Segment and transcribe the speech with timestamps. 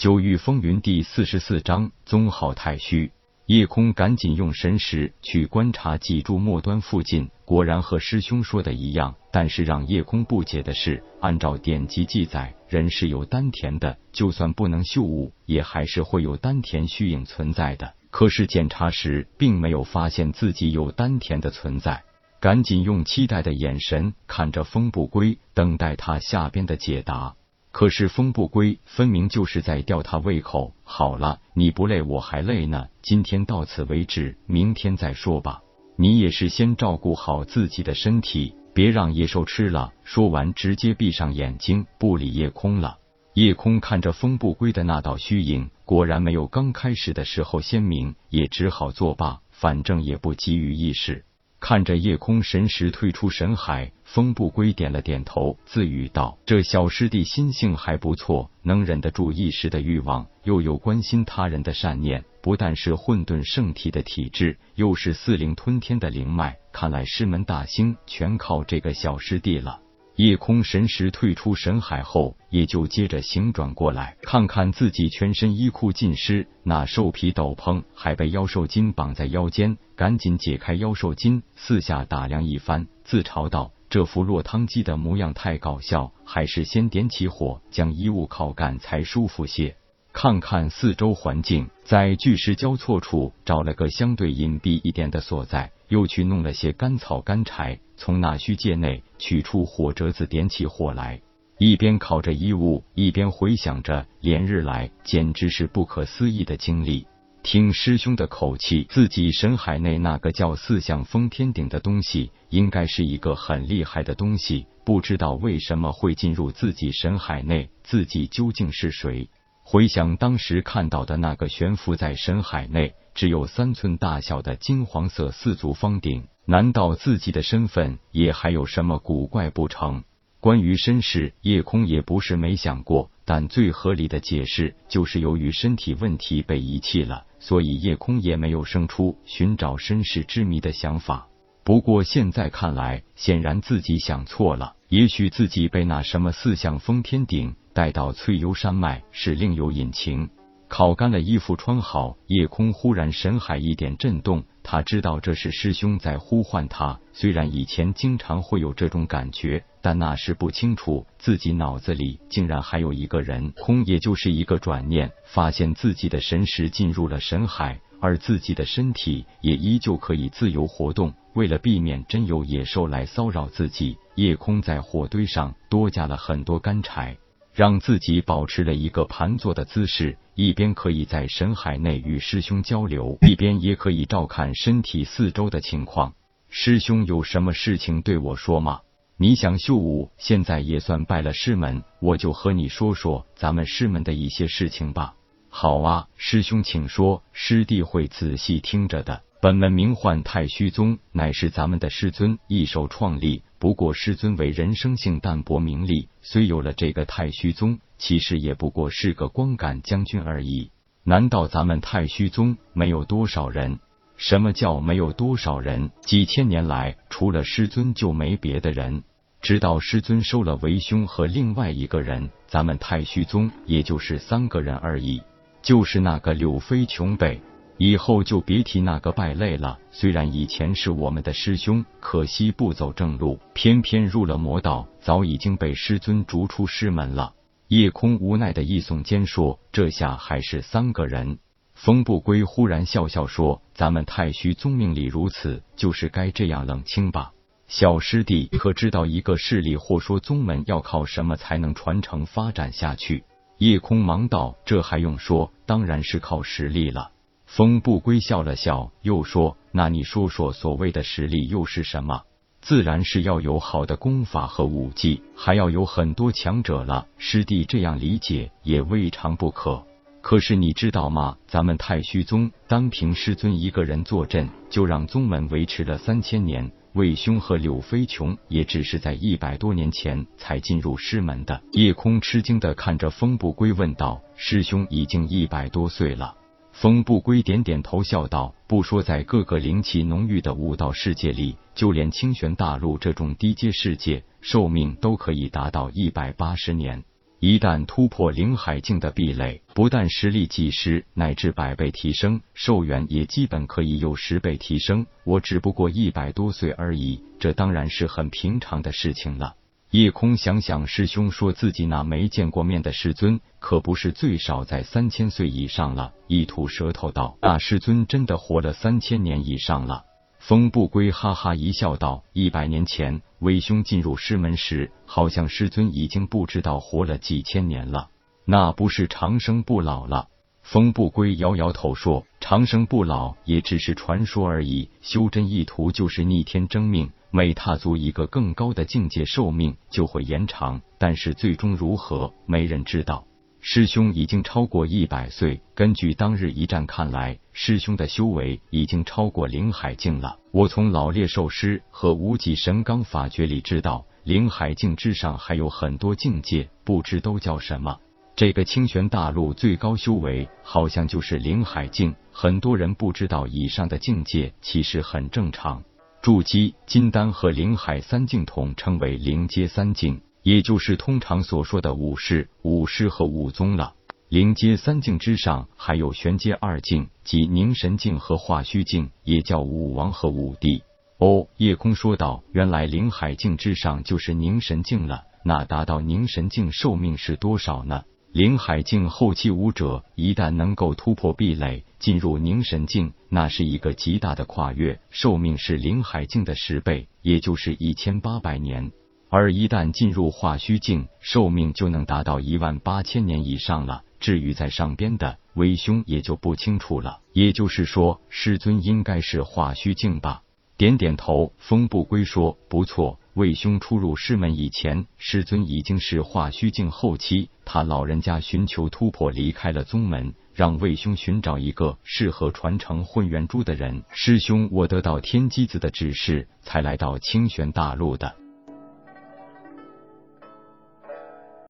[0.00, 3.12] 九域风云第四十四章宗号太虚。
[3.44, 9.14] 叶空赶紧用神识去观察脊柱末端附近，果然和师兄说的一样。
[9.30, 17.92] 但是让叶空不解的是，按照典籍记载，人是有丹田的，就算不能嗅物，也还是会有丹田虚影存在的。
[18.10, 22.04] 可是检查时，并没有发现自己有丹田的存在。
[22.40, 27.34] 赶紧用期待的眼神看着风不归，等待他下边的解答。
[27.72, 30.74] 可是风不归分明就是在吊他胃口。
[30.82, 32.88] 好了，你不累，我还累呢。
[33.02, 35.62] 今天到此为止，明天再说吧。
[35.96, 39.92] 你也是先照顾好自己的身体，别让野兽吃了。
[40.02, 42.98] 说完，直接闭上眼睛，不理夜空了。
[43.34, 51.24] 夜空看着风不归的那道虚影，果然没有刚开始的时候鲜明，也只好作罢，反正也不急于一时。
[51.60, 62.24] 看着夜空神识退出神海，风不归点了点头，自语道：“这小师弟心性还不错，能忍得住一时的欲望，又有关心他人的善念。
[62.42, 69.80] 不但是混沌圣体的体质，又是四灵吞天的灵脉，看来师门大兴全靠这个小师弟了。”
[70.16, 89.76] 夜空神识退出神海后，也就接着醒转过来，看看自己全身衣裤尽湿，那兽皮斗篷还被妖兽筋绑在腰间，赶紧解开妖兽筋，四下打量一番，自嘲道：“这副落汤鸡的模样太搞笑，还是先点起火，将衣物烤干才舒服些。”
[90.12, 95.70] 看看四周环境，在巨石交错处找了个相对隐蔽一点的所在。
[95.88, 101.20] 又去弄了些干草干柴，从那虚界内取出火折子，点起火来，
[101.58, 107.08] 一边烤着衣物，一边回想着连日来简直是不可思议的经历。
[107.42, 114.66] 听师兄的口气，自己神海内那个叫四象封天顶的东西，应该是一个很厉害的东西。
[114.84, 119.28] 不知道为什么会进入自己神海内，自己究竟是谁？
[119.62, 122.94] 回想当时看到的那个悬浮在深海内。
[123.12, 130.04] 只有三寸大小的金黄色四足方鼎，难道自己的身份也还有什么古怪不成？
[130.38, 141.26] 关于身世，夜空也不是没想过，但最合理的解释就是由于身体问题被遗弃了，所以夜空也没有生出寻找身世之谜的想法。
[141.64, 150.28] 不过现在看来，显然自己想错了，也许自己被那什么四象封天顶带到翠幽山脉是另有隐情。
[150.68, 152.16] 烤干了衣服，穿好。
[152.28, 157.00] 夜空忽然神海一点震动，他知道这是师兄在呼唤他。
[157.12, 163.50] 虽然以前经常会有这种感觉，但那时不清楚自己脑子里竟然还有一个人。
[163.56, 171.12] 空也就是一个转念，发现自己的神识进入了神海，而自己的身体也依旧可以自由活动。
[171.34, 177.16] 为了避免真有野兽来骚扰自己，夜空在火堆上多加了很多干柴。
[177.52, 186.14] 让自己保持了一个盘坐的姿势，一边可以在神海内与师兄交流，一边也可以照看身体四周的情况。
[186.48, 188.80] 师兄有什么事情对我说吗？
[189.16, 195.14] 你想秀武现在也算拜了师门，我就和你说说咱们师门的一些事情吧。
[195.50, 199.22] 好啊，师兄请说，师弟会仔细听着的。
[199.42, 203.42] 本门名唤太虚宗，乃是咱们的师尊一手创立。
[203.58, 210.70] 不过师尊为人生性淡泊名利，虽有了这个太虚宗，其实也不过是个光杆将军而已。
[211.04, 213.78] 难道咱们太虚宗没有多少人？
[214.18, 215.90] 什么叫没有多少人？
[216.02, 219.04] 几千年来，除了师尊就没别的人。
[219.40, 225.22] 直到师尊收了为兄和另外一个人，咱们太虚宗也就是三个人而已，
[225.62, 227.40] 就是那个柳飞琼呗。
[227.82, 229.78] 以后就别提那个败类了。
[229.90, 237.32] 虽然以前是我们的师兄，可惜不走正路，偏偏入了魔道，早已经被师尊逐出师门了。
[237.68, 241.38] 夜空无奈的一耸肩说：“这下还是三个人。”
[241.72, 247.32] 风不归忽然笑笑说：“咱们太虚宗命里如此，就是该这样冷清吧？
[247.66, 253.24] 小师弟可知道一个势力或说宗门要靠什么才能传承发展下去？”
[253.56, 255.50] 夜空忙道：“这还用说？
[255.64, 257.12] 当然是靠实力了。”
[257.50, 262.22] 风不归笑了笑，又说：“那你说说，所谓的实力又是什么？
[262.60, 267.08] 自然是要有好的功法和武技，还要有很多强者了。
[267.18, 269.84] 师弟这样理解也未尝不可。
[270.20, 271.36] 可是你知道吗？
[271.48, 276.70] 咱们太虚宗单凭师尊一个人坐镇，就让宗门维持了三千年。
[276.92, 286.36] 魏兄和柳飞琼也只是在一百多年前才进入师门的。”夜空吃惊的看着风不归，问道：“师兄已经一百多岁了？”
[286.80, 297.04] 风不归点点头，笑道：“不说在各个灵气浓郁的武道世界里，就连清玄大陆这种低阶世界，寿命都可以达到一百八十年。
[297.38, 305.04] 一旦突破灵海境的壁垒，不但实力几十乃至百倍提升，寿元也基本可以有十倍提升。
[305.24, 309.56] 我只不过一百多岁而已，这当然是很平常的事情了。
[309.90, 316.12] 叶空想想，师兄说自己那没见过面的师尊，可不是最少在三千岁以上了。
[316.28, 320.04] 一吐舌头道：“那师尊真的活了三千年以上了。”
[320.38, 328.10] 风不归哈哈一笑，道：“一百年前，魏兄进入师门时，好像师尊已经不知道活了几千年了。
[328.44, 330.28] 那不是长生不老了？”
[330.70, 334.88] 风不归摇摇头说：“长生不老也只是传说而已。
[335.00, 340.80] 修真意图就是逆天争命，每踏足一个更高的境界，寿命就会延长。
[340.96, 343.26] 但是最终如何，没人知道。”
[343.60, 350.38] 师兄已经超过一百岁，根据当日一战看来，师兄的修为已经超过灵海境了。
[350.52, 357.98] 我从老猎兽师和无极神罡法诀里知道，灵海境之上还有很多境界，不知都叫什么。
[358.40, 365.84] 这个清玄大陆最高修为好像就是灵海境，很多人不知道以上的境界，其实很正常。
[366.22, 370.22] 筑基、金丹和灵海三境统称为灵阶三境。
[370.42, 373.92] 也就是通常所说的武士、武师和武宗了。
[374.30, 380.82] 灵阶三境之上，还有玄阶二境，即凝神境和化虚境，也叫武王和武帝。
[381.18, 385.24] 哦，夜空说道：“原来灵海境之上就是凝神境了。
[385.44, 398.92] 那达到凝神境寿命是多少呢？”灵海境后期武者一旦能够突破壁垒，进入凝神境，那是一个极大的跨越，寿命是灵海境的十倍，也就是一千八百年。
[399.28, 404.04] 而一旦进入化虚境，寿命就能达到一万八千年以上了。
[404.20, 407.18] 至于在上边的为兄，也就不清楚了。
[407.32, 410.42] 也就是说，师尊应该是化虚境吧？
[410.76, 417.48] 点点头，风不归说：“不错，魏兄出入师门以前，师尊已经是化虚境后期。
[417.64, 424.02] 他老人家寻求突破，离开了宗门，让魏兄寻找一个适合传承混元珠的人。
[424.10, 428.34] 师兄，我得到天机子的指示，才来到清玄大陆的。”